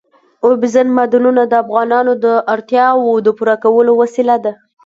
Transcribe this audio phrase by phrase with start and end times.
[0.45, 4.53] اوبزین معدنونه د افغانانو د اړتیاوو د پوره کولو وسیله ده.